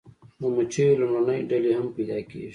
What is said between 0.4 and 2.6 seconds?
مچیو لومړنۍ ډلې هم پیدا کیږي